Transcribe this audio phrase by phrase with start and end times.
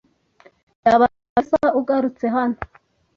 [0.79, 2.57] Byaba byiza ugarutse hano.